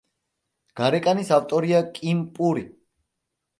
გარეკანის 0.81 1.29
ავტორია 1.37 1.83
კიმ 2.01 2.25
პური. 2.41 2.67